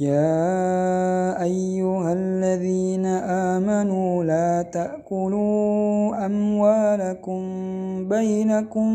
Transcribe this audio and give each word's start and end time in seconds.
يا 0.00 1.42
أيها 1.42 2.12
الذين 2.12 3.06
آمنوا 3.56 4.24
لا 4.24 4.62
تأكلوا 4.62 6.26
أموالكم 6.26 7.40
بينكم 8.08 8.88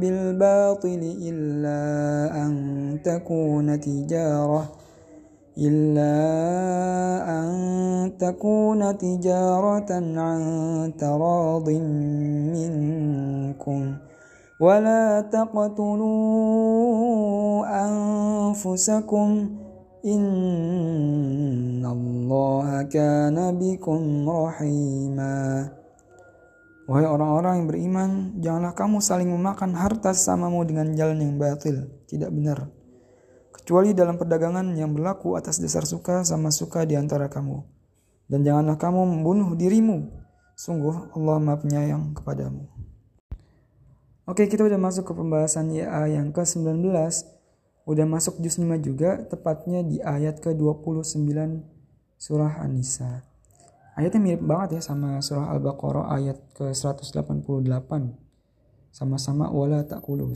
بالباطل 0.00 1.16
إلا 1.22 1.80
أن 2.36 2.52
تكون 3.04 3.80
تجارة 3.80 4.68
إلا 5.58 6.12
أن 7.40 8.12
تكون 8.18 8.98
تجارة 8.98 9.92
عن 10.20 10.92
تراض 10.98 11.68
منكم. 12.52 13.94
ولا 14.60 15.20
تقتلوا 15.32 16.20
أنفسكم 17.88 19.59
Innallaha 20.00 21.76
kana 22.88 23.52
bikum 23.52 24.24
rahima 24.24 25.68
Wahai 26.88 27.04
orang-orang 27.06 27.60
yang 27.60 27.68
beriman, 27.68 28.10
janganlah 28.40 28.74
kamu 28.74 28.98
saling 28.98 29.30
memakan 29.30 29.76
harta 29.78 30.10
samamu 30.10 30.66
dengan 30.66 30.90
jalan 30.96 31.22
yang 31.22 31.38
batil, 31.38 31.86
tidak 32.10 32.34
benar. 32.34 32.66
Kecuali 33.54 33.94
dalam 33.94 34.18
perdagangan 34.18 34.74
yang 34.74 34.90
berlaku 34.90 35.38
atas 35.38 35.62
dasar 35.62 35.86
suka 35.86 36.26
sama 36.26 36.50
suka 36.50 36.82
di 36.82 36.98
antara 36.98 37.30
kamu. 37.30 37.62
Dan 38.26 38.42
janganlah 38.42 38.74
kamu 38.74 39.06
membunuh 39.06 39.54
dirimu. 39.54 40.10
Sungguh 40.58 41.14
Allah 41.14 41.38
maha 41.38 41.62
penyayang 41.62 42.10
kepadamu. 42.10 42.66
Oke, 44.26 44.50
kita 44.50 44.66
udah 44.66 44.80
masuk 44.80 45.06
ke 45.06 45.12
pembahasan 45.14 45.70
YA 45.70 46.10
yang 46.10 46.34
ke-19 46.34 46.90
Udah 47.90 48.06
masuk 48.06 48.38
juz 48.38 48.54
5 48.54 48.70
juga, 48.78 49.18
tepatnya 49.26 49.82
di 49.82 49.98
ayat 49.98 50.38
ke-29 50.38 51.26
surah 52.14 52.62
An-Nisa. 52.62 53.26
Ayatnya 53.98 54.22
mirip 54.22 54.46
banget 54.46 54.78
ya 54.78 54.94
sama 54.94 55.18
surah 55.18 55.50
Al-Baqarah 55.50 56.14
ayat 56.14 56.38
ke-188. 56.54 57.90
Sama-sama 58.94 59.50
wala 59.50 59.82
takulu. 59.82 60.30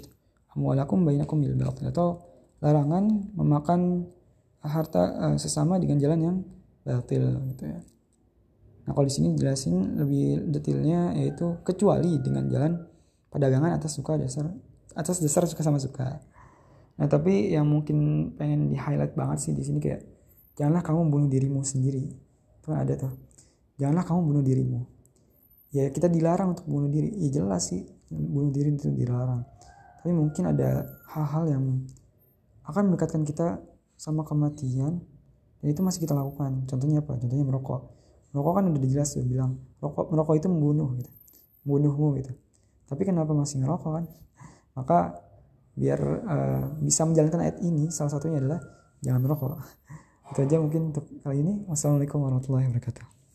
Amwalakum 0.51 1.07
bainakum 1.07 1.39
bil 1.39 1.55
batil 1.55 1.95
atau 1.95 2.27
larangan 2.59 3.07
memakan 3.39 4.11
harta 4.59 5.03
uh, 5.15 5.37
sesama 5.39 5.79
dengan 5.79 6.03
jalan 6.03 6.19
yang 6.19 6.37
batil 6.83 7.39
gitu 7.55 7.71
ya. 7.71 7.79
Nah, 8.85 8.93
kalau 8.99 9.07
di 9.07 9.15
sini 9.15 9.39
jelasin 9.39 9.95
lebih 10.03 10.51
detailnya 10.51 11.15
yaitu 11.15 11.55
kecuali 11.63 12.19
dengan 12.19 12.51
jalan 12.51 12.83
perdagangan 13.31 13.79
atas 13.79 13.95
suka 13.95 14.19
dasar 14.19 14.51
atas 14.99 15.23
dasar 15.23 15.47
suka 15.47 15.63
sama 15.63 15.79
suka. 15.79 16.34
Nah 16.95 17.07
tapi 17.11 17.51
yang 17.51 17.67
mungkin 17.67 18.31
pengen 18.39 18.71
di 18.71 18.77
highlight 18.79 19.19
banget 19.19 19.39
sih 19.43 19.53
di 19.53 19.67
sini 19.67 19.83
kayak 19.83 20.07
janganlah 20.55 20.83
kamu 20.87 21.11
bunuh 21.11 21.29
dirimu 21.31 21.61
sendiri. 21.67 22.07
Itu 22.63 22.67
kan 22.71 22.87
ada 22.87 22.95
tuh. 22.95 23.13
Janganlah 23.79 24.05
kamu 24.07 24.21
bunuh 24.23 24.43
dirimu. 24.47 24.81
Ya 25.75 25.91
kita 25.91 26.07
dilarang 26.07 26.55
untuk 26.55 26.67
bunuh 26.71 26.87
diri. 26.87 27.11
Ya 27.19 27.29
jelas 27.43 27.75
sih 27.75 27.83
bunuh 28.11 28.55
diri 28.55 28.71
itu 28.71 28.95
dilarang. 28.95 29.43
Tapi 30.03 30.13
mungkin 30.15 30.55
ada 30.55 30.87
hal-hal 31.11 31.45
yang 31.51 31.65
akan 32.65 32.93
mendekatkan 32.93 33.27
kita 33.27 33.59
sama 33.99 34.23
kematian 34.23 35.03
dan 35.59 35.67
itu 35.67 35.81
masih 35.83 36.07
kita 36.07 36.15
lakukan. 36.15 36.63
Contohnya 36.71 37.03
apa? 37.03 37.19
Contohnya 37.19 37.43
merokok. 37.43 37.83
Merokok 38.31 38.53
kan 38.55 38.65
udah 38.71 38.91
jelas 38.91 39.15
tuh 39.15 39.27
bilang 39.27 39.59
rokok 39.83 40.15
merokok 40.15 40.35
itu 40.39 40.47
membunuh 40.47 40.95
gitu. 40.95 41.11
Membunuhmu 41.67 42.23
gitu. 42.23 42.33
Tapi 42.87 43.03
kenapa 43.03 43.33
masih 43.35 43.65
ngerokok 43.65 43.91
kan? 43.91 44.05
Maka 44.79 44.99
biar 45.75 46.01
uh, 46.03 46.63
bisa 46.83 47.07
menjalankan 47.07 47.41
ayat 47.43 47.59
ini 47.63 47.91
salah 47.91 48.15
satunya 48.15 48.39
adalah 48.39 48.63
jangan 49.03 49.21
merokok. 49.23 49.59
Itu 50.35 50.41
aja 50.43 50.57
mungkin 50.59 50.95
untuk 50.95 51.05
kali 51.21 51.45
ini. 51.45 51.67
Wassalamualaikum 51.69 52.19
warahmatullahi 52.23 52.71
wabarakatuh 52.71 53.14